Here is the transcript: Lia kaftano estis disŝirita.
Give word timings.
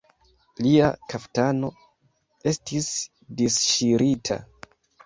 Lia 0.67 0.87
kaftano 1.13 1.71
estis 2.53 2.91
disŝirita. 3.45 4.43